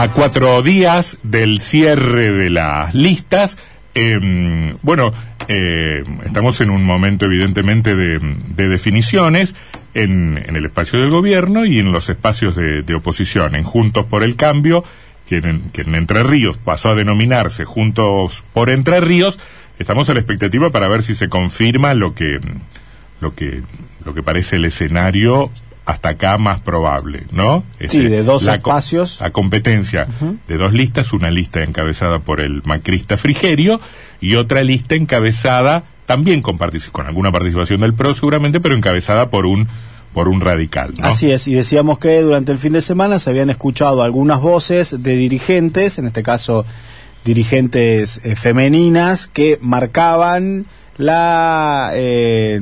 [0.00, 3.58] A cuatro días del cierre de las listas,
[3.94, 5.12] em, bueno,
[5.48, 8.20] eh, estamos en un momento evidentemente de,
[8.54, 9.56] definiciones
[9.94, 13.56] en, el espacio del gobierno y en los espacios de, oposición.
[13.56, 14.84] En Juntos por el Cambio,
[15.28, 19.40] que en, en Entre Ríos pasó a denominarse Juntos por Entre Ríos,
[19.80, 22.38] estamos a la expectativa para ver si se confirma lo que,
[23.20, 23.62] lo que,
[24.04, 25.50] lo que parece el escenario
[25.88, 27.64] hasta acá más probable, ¿no?
[27.88, 29.18] sí, de dos espacios.
[29.22, 30.06] la competencia
[30.46, 33.80] de dos listas, una lista encabezada por el macrista Frigerio
[34.20, 36.58] y otra lista encabezada también con,
[36.92, 39.66] con alguna participación del PRO seguramente, pero encabezada por un
[40.12, 40.92] por un radical.
[40.98, 41.06] ¿no?
[41.06, 45.02] Así es, y decíamos que durante el fin de semana se habían escuchado algunas voces
[45.02, 46.66] de dirigentes, en este caso
[47.24, 50.66] dirigentes eh, femeninas, que marcaban
[50.98, 52.60] la, eh,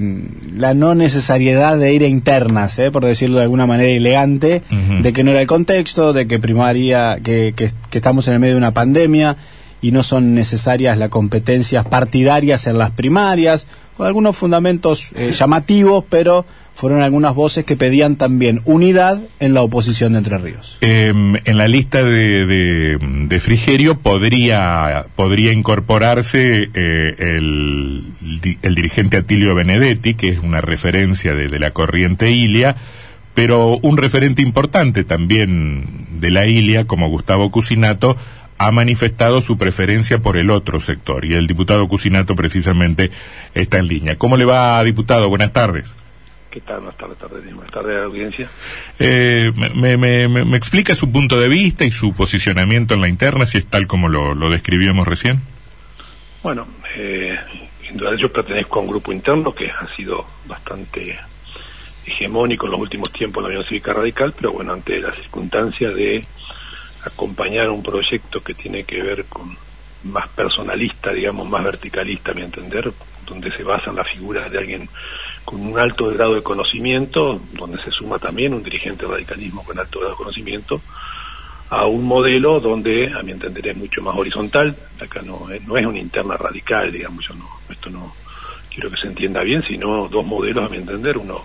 [0.54, 4.62] la no necesariedad de ir a internas, eh, por decirlo de alguna manera elegante,
[5.00, 8.54] de que no era el contexto, de que primaria, que, que, estamos en el medio
[8.54, 9.38] de una pandemia
[9.80, 16.04] y no son necesarias las competencias partidarias en las primarias, con algunos fundamentos eh, llamativos,
[16.08, 16.44] pero
[16.76, 20.76] fueron algunas voces que pedían también unidad en la oposición de Entre Ríos.
[20.82, 28.04] Em, en la lista de, de, Frigerio podría, podría incorporarse eh, el,
[28.60, 32.76] el, dirigente Atilio Benedetti, que es una referencia de, de la corriente Ilia,
[33.34, 38.18] pero un referente importante también de la Ilia, como Gustavo Cusinato,
[38.58, 43.10] ha manifestado su preferencia por el otro sector y el diputado Cusinato precisamente
[43.54, 44.16] está en línea.
[44.16, 45.30] ¿Cómo le va, diputado?
[45.30, 45.95] Buenas tardes.
[46.56, 46.78] ¿Qué tal?
[46.78, 48.48] Buenas tardes, tardes, buenas tardes a la audiencia.
[48.98, 53.44] Eh, me, me, me, explica su punto de vista y su posicionamiento en la interna,
[53.44, 55.42] si es tal como lo, lo describíamos recién?
[56.42, 57.36] Bueno, eh,
[58.16, 61.18] yo pertenezco a un grupo interno que ha sido bastante
[62.06, 65.90] hegemónico en los últimos tiempos en la Unión Cívica Radical, pero bueno, ante la circunstancia
[65.90, 66.24] de
[67.04, 69.54] acompañar un proyecto que tiene que ver con
[70.04, 72.90] más personalista, digamos, más verticalista, a mi entender,
[73.26, 74.88] donde se basa en la figura de alguien
[75.46, 80.00] con un alto grado de conocimiento, donde se suma también un dirigente radicalismo con alto
[80.00, 80.82] grado de conocimiento,
[81.70, 84.76] a un modelo donde, a mi entender, es mucho más horizontal.
[85.00, 88.12] Acá no, no es una interna radical, digamos, yo no, esto no
[88.68, 91.44] quiero que se entienda bien, sino dos modelos, a mi entender, uno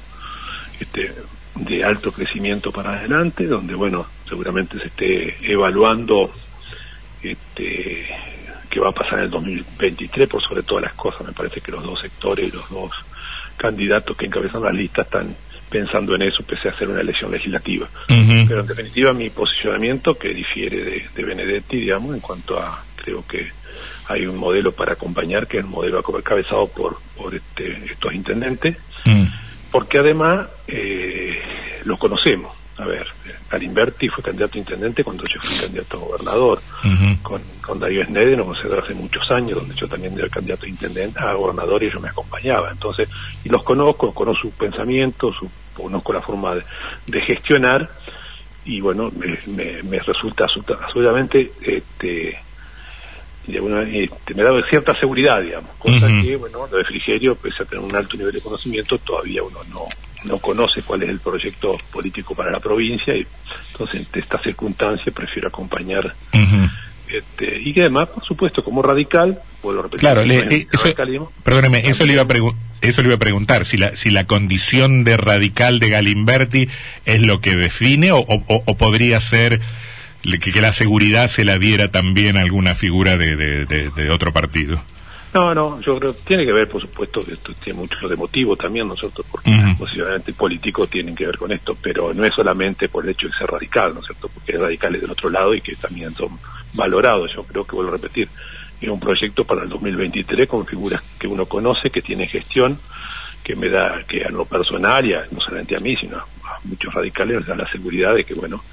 [0.79, 1.13] este,
[1.55, 6.33] de alto crecimiento para adelante, donde, bueno, seguramente se esté evaluando
[7.21, 8.07] este,
[8.67, 11.27] qué va a pasar en el 2023 por sobre todas las cosas.
[11.27, 12.91] Me parece que los dos sectores, los dos
[13.61, 15.35] candidatos que encabezan las listas están
[15.69, 17.87] pensando en eso, pese a ser una elección legislativa.
[18.07, 23.51] Pero en definitiva mi posicionamiento que difiere de, Benedetti, digamos, en cuanto a, creo que
[24.07, 28.77] hay un modelo para acompañar, que es el modelo encabezado por, por este, estos intendentes,
[29.05, 29.25] mm.
[29.71, 31.39] porque además eh,
[31.85, 32.51] los conocemos.
[32.77, 33.07] A ver,
[33.51, 36.61] Galimberti fue candidato a intendente cuando yo fui candidato a gobernador.
[37.21, 40.69] con, con Darío Sneden nos conocemos hace muchos años, donde yo también era candidato a
[40.69, 42.71] intendente, a gobernador y ellos me acompañaba.
[42.71, 43.09] Entonces,
[43.43, 47.89] y los conozco, conozco sus pensamientos, su, conozco la forma de, gestionar
[48.63, 52.39] y bueno, me, me, resulta absolutamente este,
[53.47, 57.83] este, me da cierta seguridad, digamos, cosa que, bueno, lo de Frigerio, pese a tener
[57.83, 59.85] un alto nivel de conocimiento, todavía uno no,
[60.23, 63.25] no conoce cuál es el proyecto político para la provincia y
[63.71, 66.13] entonces en esta circunstancia prefiero acompañar
[67.07, 70.93] este, y que además por supuesto como radical puedo repetir claro eh, eso,
[71.43, 72.27] perdóneme eso le iba a
[72.81, 76.69] eso le iba a preguntar si la si la condición de radical de Galimberti
[77.05, 79.59] es lo que define o, o, podría ser
[80.21, 84.83] que, que, la seguridad se la diera también a alguna figura de, de otro partido
[85.33, 88.15] no, no, yo creo que tiene que ver, por supuesto, que esto tiene mucho de
[88.15, 92.89] motivo también nosotros, porque posicionamiento político tienen que ver con esto, pero no es solamente
[92.89, 94.27] por el hecho de ser radical, ¿no es cierto?
[94.27, 96.37] Porque hay radicales del otro lado y que también son
[96.73, 98.27] valorados, yo creo que vuelvo a repetir,
[98.81, 102.79] es un proyecto para el 2023 con figuras que uno conoce, que tiene gestión,
[103.43, 106.93] que me da, que a lo personal, y no solamente a mí, sino a muchos
[106.93, 108.63] radicales, les da la seguridad de que, bueno,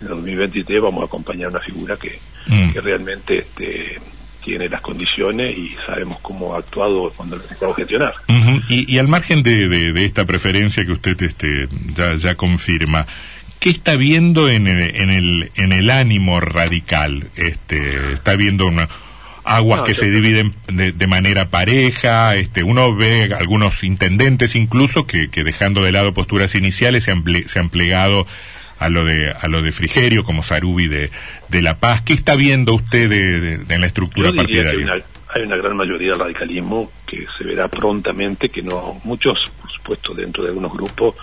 [0.00, 2.72] en el 2023 vamos a acompañar a una figura que, mm.
[2.72, 4.00] que realmente este,
[4.44, 8.14] tiene las condiciones y sabemos cómo ha actuado cuando necesitamos gestionar.
[8.68, 13.06] y, y, al margen de, de, esta preferencia que usted este, ya, ya confirma,
[13.60, 17.28] ¿qué está viendo en el, en el, en el ánimo radical?
[17.36, 18.88] Este, ¿Está viendo una,
[19.44, 25.30] aguas que se dividen de, de, manera pareja, este, uno ve algunos intendentes incluso que,
[25.30, 28.26] que dejando de lado posturas iniciales se han, se han plegado
[28.78, 31.10] a lo de a lo de Frigerio como Sarubi de,
[31.48, 32.02] de La Paz.
[32.02, 35.04] ¿Qué está viendo usted de, en la estructura partidaria?
[35.34, 40.14] Hay una, gran mayoría del radicalismo que se verá prontamente que no muchos, por supuesto,
[40.14, 41.16] dentro de algunos grupos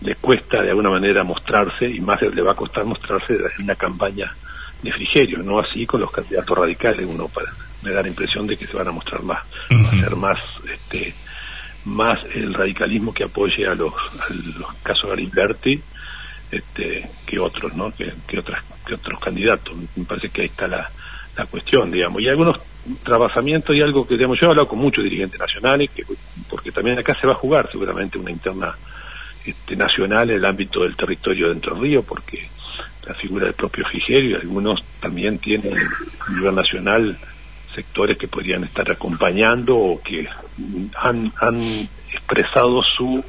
[0.00, 3.76] le cuesta de alguna manera mostrarse y más le va a costar mostrarse en una
[3.76, 4.34] campaña
[4.82, 8.56] de Frigerio, no así con los candidatos radicales, uno para me da la impresión de
[8.56, 10.38] que se van a mostrar más, va a ser más,
[10.72, 11.14] este,
[11.84, 15.80] más el radicalismo que apoye a los, a los casos Garimberti
[16.50, 17.94] este, que otros, ¿no?
[17.94, 19.74] Que, que, otras, que otros candidatos.
[19.96, 20.90] Me parece que ahí está la,
[21.36, 22.22] la cuestión, digamos.
[22.22, 22.58] Y algunos
[23.02, 26.04] trabajamientos y algo que, digamos, yo he hablado con muchos dirigentes nacionales, que,
[26.48, 28.74] porque también acá se va a jugar seguramente una interna
[29.44, 32.48] este, nacional en el ámbito del territorio de Entre Ríos, porque
[33.06, 37.18] la figura del propio Frigerio y algunos también tienen a nivel nacional
[37.74, 40.26] sectores que podrían estar acompañando o que
[40.96, 43.22] han, han expresado su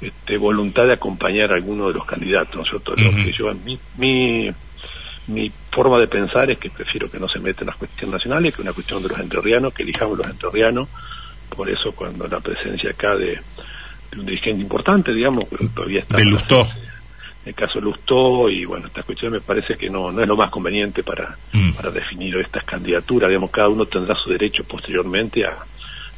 [0.00, 2.94] este, voluntad de acompañar a alguno de los candidatos, ¿no es cierto?
[2.96, 4.50] Lo que yo, mi, mi,
[5.28, 8.54] mi forma de pensar es que prefiero que no se meta en las cuestiones nacionales
[8.54, 10.88] que una cuestión de los entrerrianos, que elijamos los entrerrianos.
[11.48, 13.40] Por eso, cuando la presencia acá de,
[14.10, 16.18] de un dirigente importante, digamos, que todavía está.
[16.18, 16.66] De Lustó.
[17.44, 20.50] El caso Lustó, y bueno, esta cuestión me parece que no, no es lo más
[20.50, 21.72] conveniente para, mm.
[21.74, 23.28] para definir estas candidaturas.
[23.28, 25.56] Digamos, cada uno tendrá su derecho posteriormente a,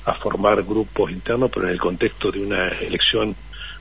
[0.06, 3.36] a formar grupos internos, pero en el contexto de una elección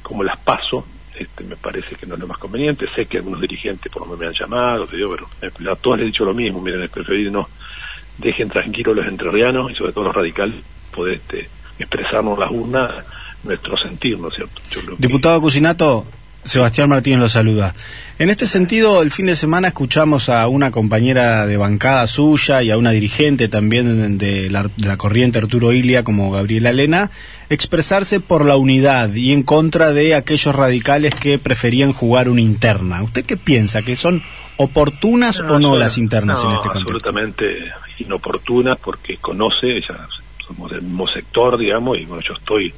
[0.07, 0.85] como las paso,
[1.19, 2.85] este, me parece que no es lo más conveniente.
[2.95, 6.07] Sé que algunos dirigentes por lo menos me han llamado, pero a todos les he
[6.07, 6.61] dicho lo mismo.
[6.61, 7.49] Miren, es preferible no
[8.17, 10.55] dejen tranquilos los entrerrianos y sobre todo los radicales
[10.91, 12.91] poder este, expresarnos las urnas
[13.43, 14.61] nuestro sentir, ¿no es cierto?
[14.97, 16.05] Diputado Cusinato,
[16.47, 17.73] Sebastián Martínez lo saluda.
[18.19, 22.71] En este sentido, el fin de semana escuchamos a una compañera de bancada suya y
[22.71, 27.11] a una dirigente también de la, de la, corriente Arturo Ilia como Gabriela Lena
[27.49, 33.03] expresarse por la unidad y en contra de aquellos radicales que preferían jugar una interna.
[33.03, 33.83] ¿Usted qué piensa?
[33.83, 34.23] ¿Que son
[34.57, 36.91] oportunas no, o no las internas no, en este contexto?
[36.97, 37.45] Absolutamente
[37.99, 40.07] inoportunas porque conoce, ya
[40.45, 42.73] somos del mismo sector, digamos, y bueno, yo estoy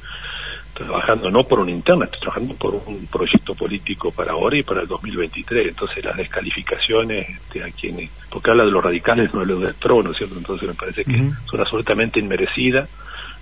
[0.84, 4.82] trabajando no por una interna, estoy trabajando por un proyecto político para ahora y para
[4.82, 5.68] el 2023.
[5.68, 9.74] Entonces las descalificaciones este, a quienes, porque habla de los radicales, no de los del
[9.74, 10.36] trono, ¿cierto?
[10.36, 11.50] Entonces me parece que uh -huh.
[11.50, 12.88] son absolutamente inmerecidas.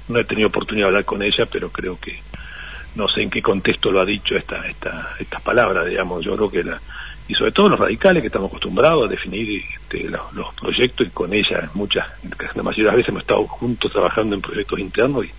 [0.09, 2.21] No he tenido oportunidad de hablar con ella, pero creo que
[2.95, 6.25] no sé en qué contexto lo ha dicho esta, esta, estas palabras, digamos.
[6.25, 6.81] Yo creo que la,
[7.29, 11.11] y sobre todo los radicales que estamos acostumbrados a definir este, los, los, proyectos y
[11.11, 12.07] con ella muchas,
[12.55, 15.31] la mayoría de las veces hemos estado juntos trabajando en proyectos internos y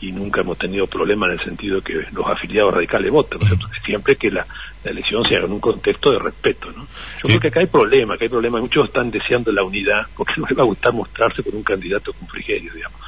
[0.00, 3.56] y nunca hemos tenido problema en el sentido que los afiliados radicales voten, ¿no?
[3.84, 4.46] siempre que la,
[4.84, 6.70] la, elección se haga en un contexto de respeto.
[6.72, 6.86] ¿no?
[7.22, 10.34] Yo creo que acá hay problema, que hay problema, muchos están deseando la unidad, porque
[10.36, 13.00] no les va a gustar mostrarse con un candidato con Frigerio, digamos,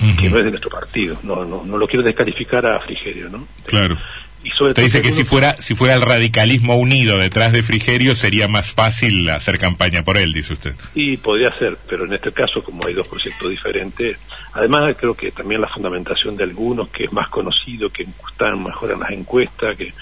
[0.00, 0.20] uh -huh.
[0.20, 3.46] que no es de nuestro partido, no, no, no lo quiero descalificar a Frigerio, ¿no?
[3.66, 3.96] Claro.
[4.44, 8.46] Y sobre dice que si fuera, si fuera el radicalismo unido detrás de Frigerio sería
[8.46, 10.74] más fácil hacer campaña por él, dice usted.
[10.94, 14.18] Y podría ser, pero en este caso, como hay dos proyectos diferentes,
[14.52, 18.92] además creo que también la fundamentación de algunos, que es más conocido, que están mejor
[18.92, 19.94] en las encuestas, que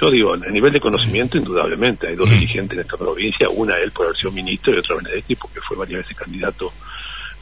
[0.00, 2.32] yo digo, a nivel de conocimiento, indudablemente, hay dos mm.
[2.32, 5.76] dirigentes en esta provincia, una él por haber sido ministro y otra Benedetti porque fue
[5.76, 6.72] varias veces candidato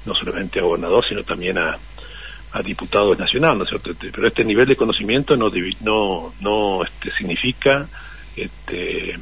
[0.07, 1.77] no solamente a gobernador, sino también a,
[2.57, 3.91] a diputados nacionales, ¿no es cierto?
[4.01, 5.51] Pero este nivel de conocimiento no
[5.81, 7.87] no no este, significa
[8.35, 9.19] este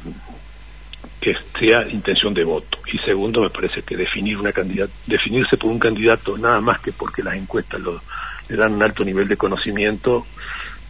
[1.19, 2.77] que sea intención de voto.
[2.91, 6.91] Y segundo, me parece que definir una candidat definirse por un candidato nada más que
[6.91, 8.01] porque las encuestas lo,
[8.47, 10.25] le dan un alto nivel de conocimiento,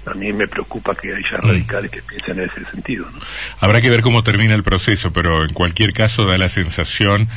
[0.05, 3.09] a mí me preocupa que haya radicales que piensen en ese sentido.
[3.11, 3.19] ¿no?
[3.59, 7.27] Habrá que ver cómo termina el proceso, pero en cualquier caso da la sensación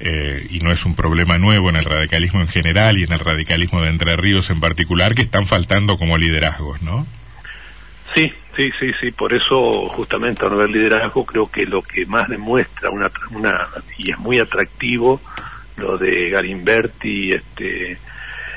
[0.00, 3.18] eh, y no es un problema nuevo en el radicalismo en general y en el
[3.18, 7.06] radicalismo de Entre Ríos en particular, que están faltando como liderazgos, ¿no?
[8.14, 12.28] Sí, sí, sí, sí, por eso justamente a nivel liderazgo creo que lo que más
[12.28, 15.20] demuestra una, una y es muy atractivo
[15.76, 17.98] lo de Garimberti, este,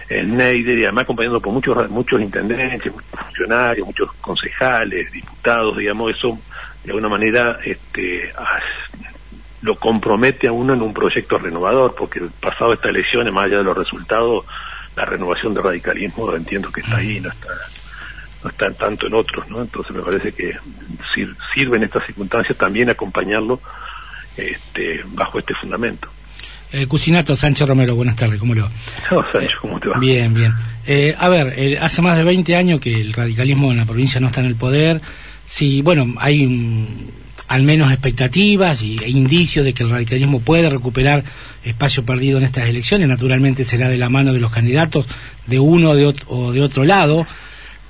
[0.09, 6.37] Neider y además acompañado por muchos muchos intendentes, muchos funcionarios, muchos concejales, diputados, digamos, eso
[6.83, 8.31] de alguna manera este,
[9.63, 13.63] lo compromete a uno en un proyecto renovador, porque pasado esta elección, más allá de
[13.63, 14.45] los resultados,
[14.95, 17.47] la renovación del radicalismo entiendo que está ahí, no está
[18.43, 19.61] no está tanto en otros, ¿no?
[19.61, 20.53] Entonces me parece que
[21.15, 23.61] sir, sirve en estas circunstancias también acompañarlo
[24.35, 26.09] este, bajo este fundamento.
[26.73, 28.69] Eh, Cusinato Sánchez Romero, buenas tardes, ¿cómo le va?
[29.11, 29.97] No, Sánchez, ¿cómo te va?
[29.97, 30.53] Bien, bien.
[30.85, 34.19] Eh, a ver, eh, hace más de 20 años que el radicalismo en la provincia
[34.19, 34.99] no está en el poder.
[35.45, 37.22] Sí, bueno, hay un,
[37.53, 41.23] al menos expectativas y, e indicios de que el radicalismo puede recuperar
[41.63, 43.07] espacio perdido en estas elecciones.
[43.07, 45.05] Naturalmente será de la mano de los candidatos
[45.45, 47.27] de uno de o de otro lado.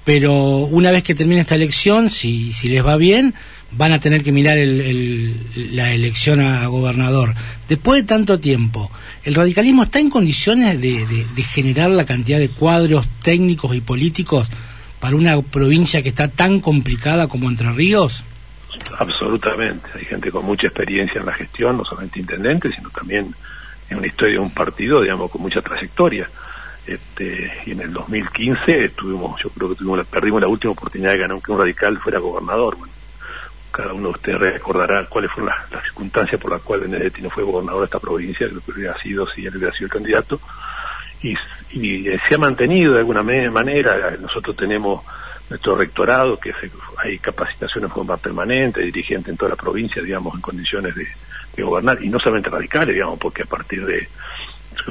[0.04, 0.34] Pero
[0.66, 3.36] una vez que termine esta elección, si, si les va bien,
[3.72, 5.34] van a tener que mirar el,
[5.74, 7.34] la elección a gobernador.
[7.70, 8.92] Después de tanto tiempo,
[9.24, 14.50] ¿el radicalismo está en condiciones de generar la cantidad de cuadros técnicos y políticos
[15.00, 18.26] para una provincia que está tan complicada como Entre Ríos?
[18.98, 19.90] Absolutamente.
[19.96, 23.34] Hay gente con mucha experiencia en la gestión, no solamente intendente, sino también
[23.90, 26.30] en una historia de un partido, digamos, con mucha trayectoria.
[26.86, 31.18] Este, y en el 2015 tuvimos, yo creo que tuvimos perdimos la última oportunidad de
[31.18, 32.76] ganar que un radical fuera gobernador.
[32.78, 32.94] Bueno,
[33.72, 37.44] cada uno de ustedes recordará cuáles fueron las, circunstancias por las cuales Benedetti no fue
[37.44, 40.40] gobernador de esta provincia, creo que hubiera sido si él hubiera sido el candidato.
[41.22, 41.36] Y
[42.28, 44.12] se ha mantenido de alguna manera.
[44.20, 45.04] Nosotros tenemos
[45.50, 46.54] nuestro rectorado, que
[47.04, 51.08] hay capacitaciones de forma permanente, dirigente en toda la provincia, digamos, en condiciones de,
[51.64, 54.08] gobernar, y no solamente radicales, digamos, porque a partir de,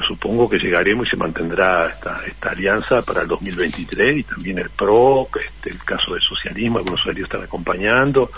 [0.07, 4.71] supongo que llegaremos y se mantendrá esta, esta alianza para el 2023 y también el
[4.71, 8.31] PRO, este, el caso del socialismo, algunos socialistas están acompañando,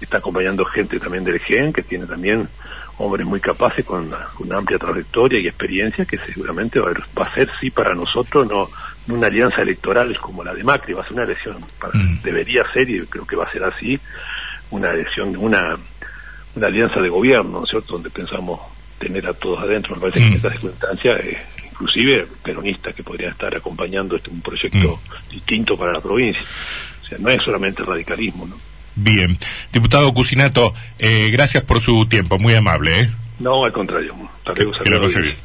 [0.00, 2.48] está acompañando gente también del GEN, que tiene también
[2.98, 7.70] hombres muy capaces con una, amplia trayectoria y experiencia que seguramente va a, ser, sí,
[7.70, 8.68] para nosotros, no,
[9.08, 12.22] una alianza electoral como la de Macri, va a ser una elección, mm.
[12.22, 13.98] debería ser y creo que va a ser así,
[14.70, 15.76] una elección, una,
[16.54, 18.60] una alianza de gobierno, ¿no es cierto?, donde pensamos
[18.98, 19.94] tener a todos adentro.
[19.96, 20.36] Me parece que en mm.
[20.36, 25.30] esta circunstancia, eh, inclusive peronistas que podrían estar acompañando este, un proyecto mm.
[25.30, 26.42] distinto para la provincia.
[27.02, 28.56] O sea, no es solamente radicalismo, ¿no?
[28.94, 29.38] Bien.
[29.72, 33.00] Diputado Cusinato, eh, gracias por su tiempo, muy amable.
[33.00, 33.10] ¿eh?
[33.38, 34.14] No, al contrario.
[34.54, 35.36] que, que